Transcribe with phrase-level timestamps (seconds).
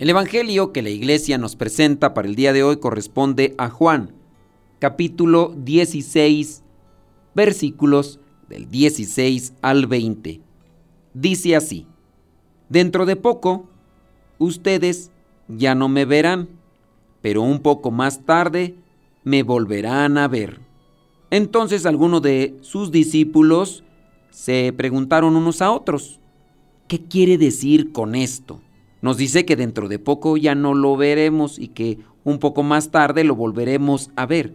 [0.00, 4.14] El Evangelio que la iglesia nos presenta para el día de hoy corresponde a Juan,
[4.78, 6.62] capítulo 16,
[7.34, 10.40] versículos del 16 al 20.
[11.12, 11.86] Dice así,
[12.70, 13.68] Dentro de poco,
[14.38, 15.10] ustedes
[15.48, 16.48] ya no me verán,
[17.20, 18.76] pero un poco más tarde
[19.22, 20.60] me volverán a ver.
[21.28, 23.84] Entonces algunos de sus discípulos
[24.30, 26.20] se preguntaron unos a otros,
[26.88, 28.62] ¿qué quiere decir con esto?
[29.02, 32.90] Nos dice que dentro de poco ya no lo veremos y que un poco más
[32.90, 34.54] tarde lo volveremos a ver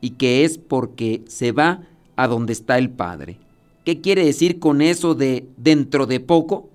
[0.00, 1.82] y que es porque se va
[2.16, 3.38] a donde está el Padre.
[3.84, 6.68] ¿Qué quiere decir con eso de dentro de poco?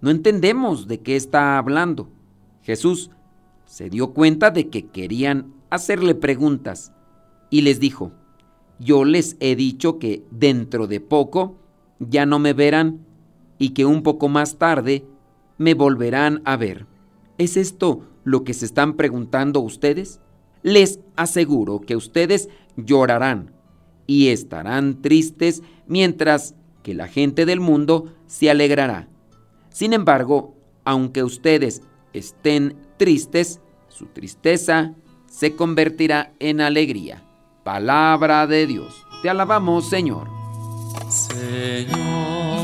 [0.00, 2.08] No entendemos de qué está hablando.
[2.62, 3.10] Jesús
[3.64, 6.92] se dio cuenta de que querían hacerle preguntas
[7.48, 8.12] y les dijo,
[8.78, 11.56] yo les he dicho que dentro de poco
[11.98, 13.00] ya no me verán
[13.58, 15.04] y que un poco más tarde
[15.58, 16.86] me volverán a ver.
[17.38, 20.20] ¿Es esto lo que se están preguntando ustedes?
[20.62, 23.52] Les aseguro que ustedes llorarán
[24.06, 29.08] y estarán tristes mientras que la gente del mundo se alegrará.
[29.70, 31.82] Sin embargo, aunque ustedes
[32.12, 34.94] estén tristes, su tristeza
[35.26, 37.22] se convertirá en alegría.
[37.64, 38.94] Palabra de Dios.
[39.22, 40.28] Te alabamos, Señor.
[41.08, 42.63] Señor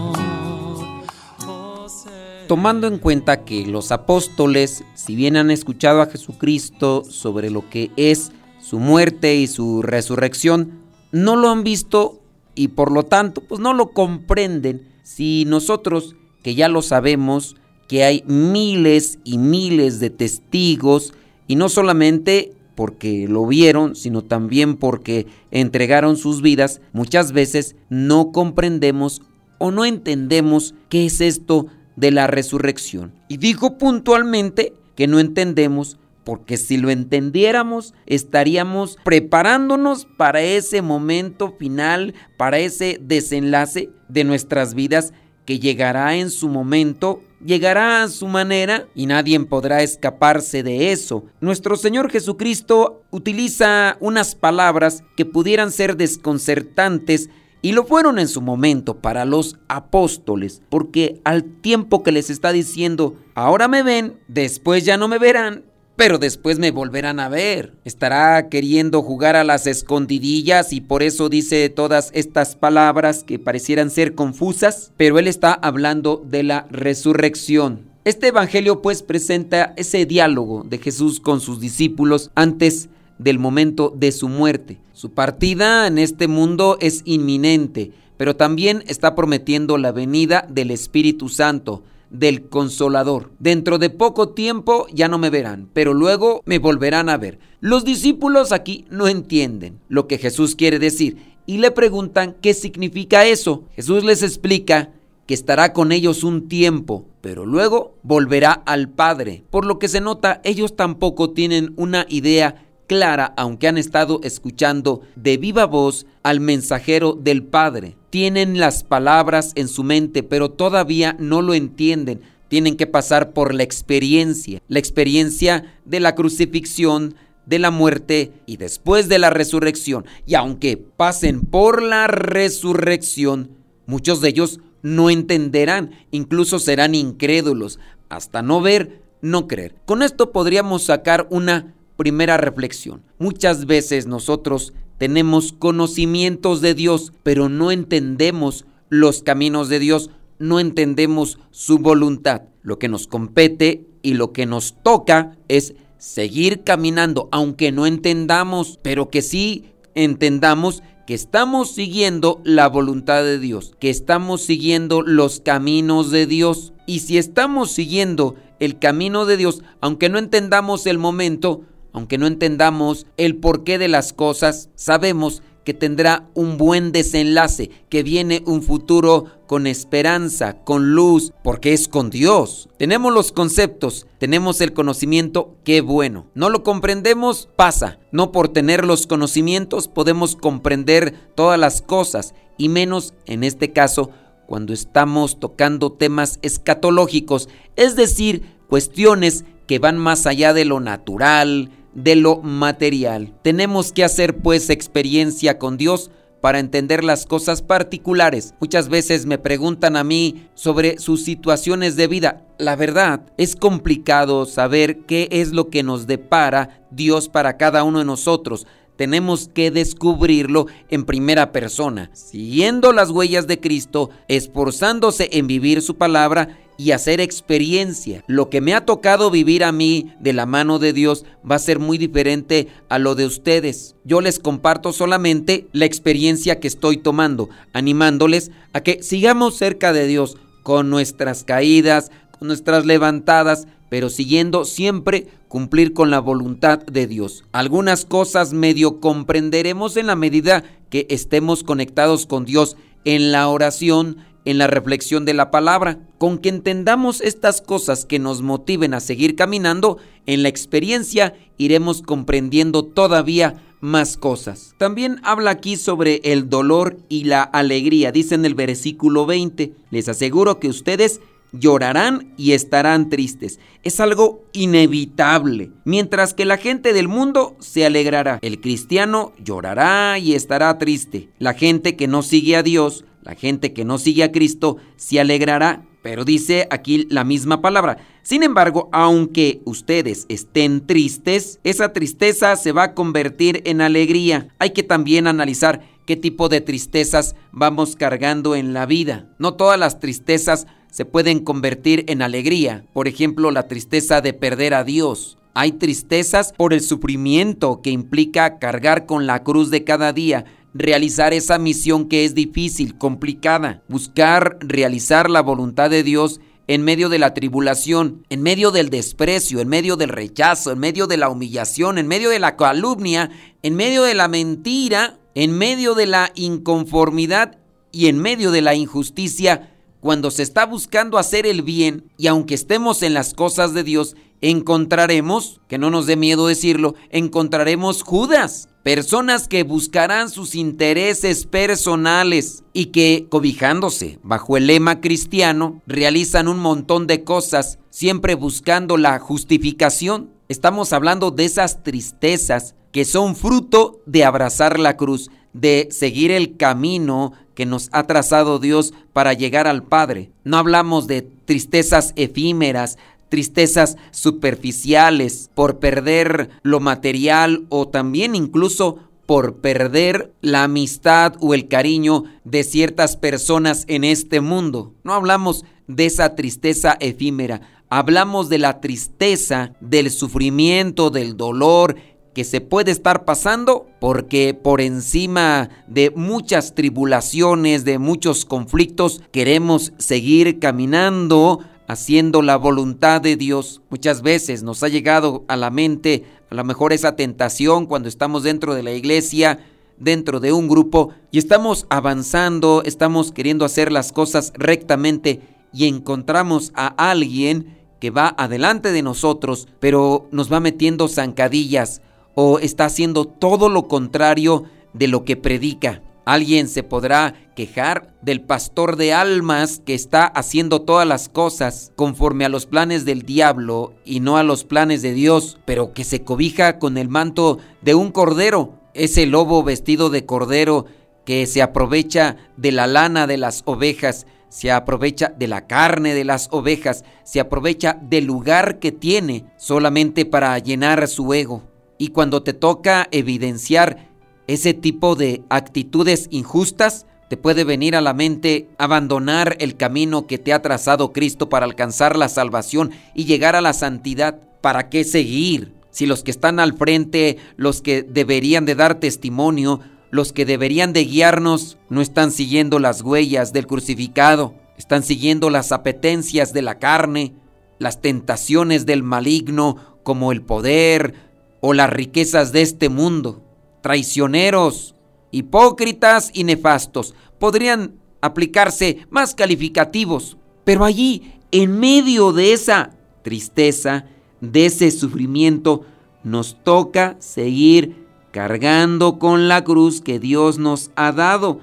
[2.51, 7.91] Tomando en cuenta que los apóstoles, si bien han escuchado a Jesucristo sobre lo que
[7.95, 10.81] es su muerte y su resurrección,
[11.13, 12.19] no lo han visto
[12.53, 14.81] y por lo tanto pues no lo comprenden.
[15.01, 17.55] Si nosotros, que ya lo sabemos,
[17.87, 21.13] que hay miles y miles de testigos,
[21.47, 28.33] y no solamente porque lo vieron, sino también porque entregaron sus vidas, muchas veces no
[28.33, 29.21] comprendemos
[29.57, 33.13] o no entendemos qué es esto de la resurrección.
[33.27, 41.55] Y dijo puntualmente que no entendemos porque si lo entendiéramos estaríamos preparándonos para ese momento
[41.57, 45.13] final, para ese desenlace de nuestras vidas
[45.45, 51.25] que llegará en su momento, llegará a su manera y nadie podrá escaparse de eso.
[51.39, 57.29] Nuestro Señor Jesucristo utiliza unas palabras que pudieran ser desconcertantes
[57.61, 62.51] y lo fueron en su momento para los apóstoles, porque al tiempo que les está
[62.51, 65.63] diciendo, ahora me ven, después ya no me verán,
[65.95, 67.75] pero después me volverán a ver.
[67.85, 73.91] Estará queriendo jugar a las escondidillas y por eso dice todas estas palabras que parecieran
[73.91, 77.91] ser confusas, pero él está hablando de la resurrección.
[78.03, 82.89] Este evangelio pues presenta ese diálogo de Jesús con sus discípulos antes
[83.21, 84.79] del momento de su muerte.
[84.93, 91.29] Su partida en este mundo es inminente, pero también está prometiendo la venida del Espíritu
[91.29, 93.31] Santo del consolador.
[93.39, 97.39] Dentro de poco tiempo ya no me verán, pero luego me volverán a ver.
[97.61, 103.25] Los discípulos aquí no entienden lo que Jesús quiere decir y le preguntan qué significa
[103.25, 103.63] eso.
[103.75, 104.89] Jesús les explica
[105.25, 109.43] que estará con ellos un tiempo, pero luego volverá al Padre.
[109.49, 114.99] Por lo que se nota, ellos tampoco tienen una idea clara, aunque han estado escuchando
[115.15, 117.95] de viva voz al mensajero del Padre.
[118.09, 122.19] Tienen las palabras en su mente, pero todavía no lo entienden.
[122.49, 127.15] Tienen que pasar por la experiencia, la experiencia de la crucifixión,
[127.45, 130.03] de la muerte y después de la resurrección.
[130.25, 133.51] Y aunque pasen por la resurrección,
[133.85, 137.79] muchos de ellos no entenderán, incluso serán incrédulos,
[138.09, 139.75] hasta no ver, no creer.
[139.85, 143.03] Con esto podríamos sacar una primera reflexión.
[143.19, 150.59] Muchas veces nosotros tenemos conocimientos de Dios, pero no entendemos los caminos de Dios, no
[150.59, 152.43] entendemos su voluntad.
[152.61, 158.79] Lo que nos compete y lo que nos toca es seguir caminando, aunque no entendamos,
[158.81, 159.65] pero que sí
[159.95, 166.73] entendamos que estamos siguiendo la voluntad de Dios, que estamos siguiendo los caminos de Dios.
[166.85, 172.27] Y si estamos siguiendo el camino de Dios, aunque no entendamos el momento, aunque no
[172.27, 178.63] entendamos el porqué de las cosas, sabemos que tendrá un buen desenlace, que viene un
[178.63, 182.69] futuro con esperanza, con luz, porque es con Dios.
[182.77, 186.25] Tenemos los conceptos, tenemos el conocimiento, qué bueno.
[186.33, 187.99] No lo comprendemos, pasa.
[188.11, 194.11] No por tener los conocimientos podemos comprender todas las cosas, y menos en este caso
[194.47, 201.71] cuando estamos tocando temas escatológicos, es decir, cuestiones que van más allá de lo natural,
[201.93, 203.33] de lo material.
[203.41, 206.11] Tenemos que hacer pues experiencia con Dios
[206.41, 208.55] para entender las cosas particulares.
[208.59, 212.45] Muchas veces me preguntan a mí sobre sus situaciones de vida.
[212.57, 217.99] La verdad, es complicado saber qué es lo que nos depara Dios para cada uno
[217.99, 218.65] de nosotros.
[218.95, 225.95] Tenemos que descubrirlo en primera persona, siguiendo las huellas de Cristo, esforzándose en vivir su
[225.97, 228.23] palabra y hacer experiencia.
[228.25, 231.59] Lo que me ha tocado vivir a mí de la mano de Dios va a
[231.59, 233.95] ser muy diferente a lo de ustedes.
[234.03, 240.07] Yo les comparto solamente la experiencia que estoy tomando, animándoles a que sigamos cerca de
[240.07, 247.05] Dios con nuestras caídas, con nuestras levantadas, pero siguiendo siempre cumplir con la voluntad de
[247.05, 247.43] Dios.
[247.51, 252.75] Algunas cosas medio comprenderemos en la medida que estemos conectados con Dios
[253.05, 255.99] en la oración, en la reflexión de la palabra.
[256.17, 262.01] Con que entendamos estas cosas que nos motiven a seguir caminando, en la experiencia iremos
[262.01, 264.75] comprendiendo todavía más cosas.
[264.77, 268.11] También habla aquí sobre el dolor y la alegría.
[268.11, 271.19] Dice en el versículo 20, les aseguro que ustedes
[271.51, 273.59] llorarán y estarán tristes.
[273.83, 275.71] Es algo inevitable.
[275.83, 278.39] Mientras que la gente del mundo se alegrará.
[278.41, 281.29] El cristiano llorará y estará triste.
[281.39, 285.19] La gente que no sigue a Dios la gente que no sigue a Cristo se
[285.19, 287.97] alegrará, pero dice aquí la misma palabra.
[288.23, 294.47] Sin embargo, aunque ustedes estén tristes, esa tristeza se va a convertir en alegría.
[294.59, 299.29] Hay que también analizar qué tipo de tristezas vamos cargando en la vida.
[299.37, 302.85] No todas las tristezas se pueden convertir en alegría.
[302.93, 305.37] Por ejemplo, la tristeza de perder a Dios.
[305.53, 311.33] Hay tristezas por el sufrimiento que implica cargar con la cruz de cada día realizar
[311.33, 317.19] esa misión que es difícil, complicada, buscar realizar la voluntad de Dios en medio de
[317.19, 321.97] la tribulación, en medio del desprecio, en medio del rechazo, en medio de la humillación,
[321.97, 323.29] en medio de la calumnia,
[323.61, 327.57] en medio de la mentira, en medio de la inconformidad
[327.91, 329.69] y en medio de la injusticia,
[330.01, 334.17] cuando se está buscando hacer el bien y aunque estemos en las cosas de Dios,
[334.41, 342.63] encontraremos, que no nos dé miedo decirlo, encontraremos Judas Personas que buscarán sus intereses personales
[342.73, 349.19] y que, cobijándose bajo el lema cristiano, realizan un montón de cosas, siempre buscando la
[349.19, 350.31] justificación.
[350.49, 356.57] Estamos hablando de esas tristezas que son fruto de abrazar la cruz, de seguir el
[356.57, 360.31] camino que nos ha trazado Dios para llegar al Padre.
[360.43, 362.97] No hablamos de tristezas efímeras,
[363.29, 371.69] tristezas superficiales, por perder lo material o también incluso por perder la amistad o el
[371.69, 374.93] cariño de ciertas personas en este mundo.
[375.03, 381.95] No hablamos de esa tristeza efímera, hablamos de la tristeza, del sufrimiento, del dolor
[382.33, 389.93] que se puede estar pasando porque por encima de muchas tribulaciones, de muchos conflictos, queremos
[389.97, 393.81] seguir caminando haciendo la voluntad de Dios.
[393.89, 398.43] Muchas veces nos ha llegado a la mente a lo mejor esa tentación cuando estamos
[398.43, 399.59] dentro de la iglesia,
[399.97, 405.41] dentro de un grupo y estamos avanzando, estamos queriendo hacer las cosas rectamente
[405.73, 412.01] y encontramos a alguien que va adelante de nosotros, pero nos va metiendo zancadillas
[412.35, 416.01] o está haciendo todo lo contrario de lo que predica.
[416.25, 422.45] Alguien se podrá quejar del pastor de almas que está haciendo todas las cosas conforme
[422.45, 426.23] a los planes del diablo y no a los planes de Dios, pero que se
[426.23, 430.85] cobija con el manto de un cordero, ese lobo vestido de cordero
[431.25, 436.25] que se aprovecha de la lana de las ovejas, se aprovecha de la carne de
[436.25, 441.70] las ovejas, se aprovecha del lugar que tiene solamente para llenar su ego.
[442.01, 444.09] Y cuando te toca evidenciar
[444.47, 450.39] ese tipo de actitudes injustas, te puede venir a la mente abandonar el camino que
[450.39, 454.39] te ha trazado Cristo para alcanzar la salvación y llegar a la santidad.
[454.61, 455.75] ¿Para qué seguir?
[455.91, 460.93] Si los que están al frente, los que deberían de dar testimonio, los que deberían
[460.93, 466.79] de guiarnos, no están siguiendo las huellas del crucificado, están siguiendo las apetencias de la
[466.79, 467.35] carne,
[467.77, 471.29] las tentaciones del maligno como el poder
[471.61, 473.41] o las riquezas de este mundo
[473.81, 474.95] traicioneros,
[475.31, 477.15] hipócritas y nefastos.
[477.39, 482.91] Podrían aplicarse más calificativos, pero allí, en medio de esa
[483.23, 484.05] tristeza,
[484.39, 485.85] de ese sufrimiento,
[486.23, 491.59] nos toca seguir cargando con la cruz que Dios nos ha dado.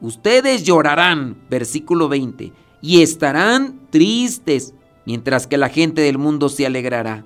[0.00, 4.74] Ustedes llorarán, versículo 20, y estarán tristes,
[5.04, 7.24] mientras que la gente del mundo se alegrará.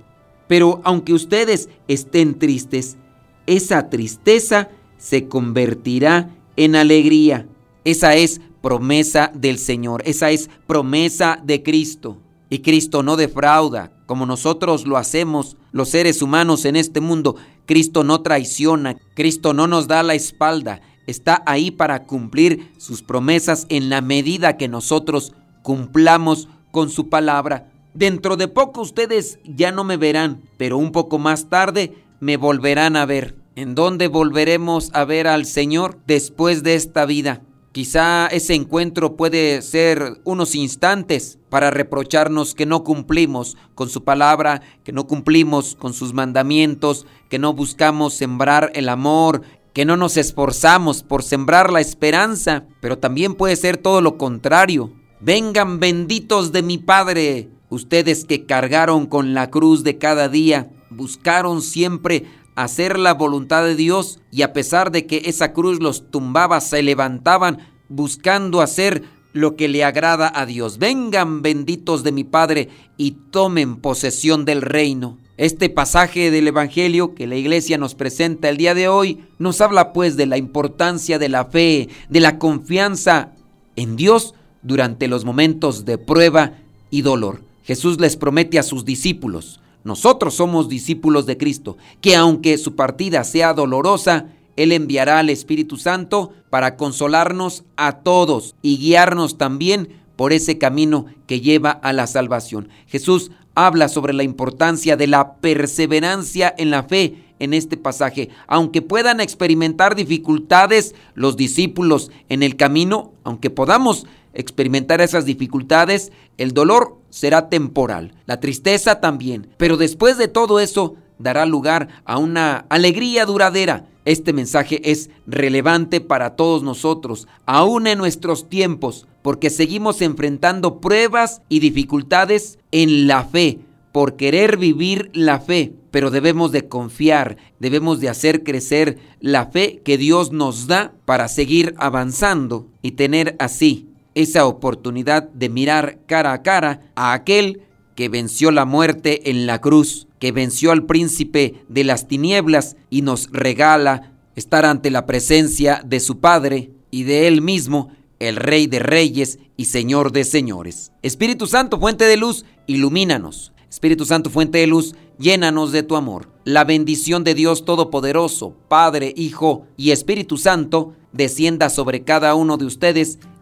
[0.53, 2.99] Pero aunque ustedes estén tristes,
[3.47, 4.69] esa tristeza
[4.99, 7.49] se convertirá en alegría.
[7.87, 12.19] Esa es promesa del Señor, esa es promesa de Cristo.
[12.51, 17.37] Y Cristo no defrauda, como nosotros lo hacemos los seres humanos en este mundo.
[17.65, 23.65] Cristo no traiciona, Cristo no nos da la espalda, está ahí para cumplir sus promesas
[23.71, 25.33] en la medida que nosotros
[25.63, 27.72] cumplamos con su palabra.
[27.95, 32.97] Dentro de poco ustedes ya no me verán, pero un poco más tarde me volverán
[32.97, 33.37] a ver.
[33.55, 37.43] ¿En dónde volveremos a ver al Señor después de esta vida?
[37.73, 44.63] Quizá ese encuentro puede ser unos instantes para reprocharnos que no cumplimos con su palabra,
[44.85, 50.17] que no cumplimos con sus mandamientos, que no buscamos sembrar el amor, que no nos
[50.17, 54.93] esforzamos por sembrar la esperanza, pero también puede ser todo lo contrario.
[55.21, 61.62] Vengan benditos de mi Padre, ustedes que cargaron con la cruz de cada día, buscaron
[61.62, 66.61] siempre hacer la voluntad de Dios y a pesar de que esa cruz los tumbaba,
[66.61, 70.76] se levantaban buscando hacer lo que le agrada a Dios.
[70.76, 75.17] Vengan benditos de mi Padre y tomen posesión del reino.
[75.38, 79.95] Este pasaje del Evangelio que la iglesia nos presenta el día de hoy nos habla
[79.95, 83.33] pues de la importancia de la fe, de la confianza
[83.76, 86.59] en Dios durante los momentos de prueba
[86.91, 87.52] y dolor.
[87.62, 93.25] Jesús les promete a sus discípulos, nosotros somos discípulos de Cristo, que aunque su partida
[93.25, 94.26] sea dolorosa,
[94.57, 101.07] Él enviará al Espíritu Santo para consolarnos a todos y guiarnos también por ese camino
[101.26, 102.69] que lleva a la salvación.
[102.87, 108.28] Jesús habla sobre la importancia de la perseverancia en la fe en este pasaje.
[108.47, 116.53] Aunque puedan experimentar dificultades los discípulos en el camino, aunque podamos experimentar esas dificultades, el
[116.53, 122.67] dolor será temporal, la tristeza también, pero después de todo eso dará lugar a una
[122.69, 123.87] alegría duradera.
[124.05, 131.43] Este mensaje es relevante para todos nosotros, aún en nuestros tiempos, porque seguimos enfrentando pruebas
[131.49, 133.61] y dificultades en la fe,
[133.93, 139.83] por querer vivir la fe, pero debemos de confiar, debemos de hacer crecer la fe
[139.85, 146.33] que Dios nos da para seguir avanzando y tener así esa oportunidad de mirar cara
[146.33, 147.62] a cara a aquel
[147.95, 153.02] que venció la muerte en la cruz, que venció al príncipe de las tinieblas y
[153.02, 158.66] nos regala estar ante la presencia de su Padre y de Él mismo, el Rey
[158.66, 160.92] de Reyes y Señor de Señores.
[161.02, 163.52] Espíritu Santo, fuente de luz, ilumínanos.
[163.69, 166.31] Espíritu Santo, fuente de luz, llénanos de tu amor.
[166.45, 172.66] La bendición de Dios Todopoderoso, Padre, Hijo y Espíritu Santo, descienda sobre cada uno de
[172.66, 173.19] ustedes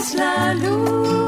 [0.00, 1.19] palabra es la luz.